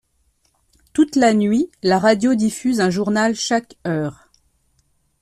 Toute 0.93 1.15
la 1.15 1.31
nuit, 1.31 1.69
la 1.83 1.99
radio 1.99 2.33
diffuse 2.33 2.81
un 2.81 2.89
journal 2.89 3.35
chaque 3.35 3.77
heure. 3.85 4.31